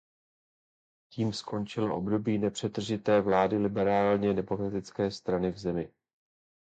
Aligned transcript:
Tím 1.09 1.33
skončilo 1.33 1.95
období 1.97 2.37
nepřetržité 2.37 3.21
vlády 3.21 3.57
liberálně 3.57 4.33
demokratické 4.33 5.11
strany 5.11 5.51
v 5.51 5.57
zemi. 5.57 5.91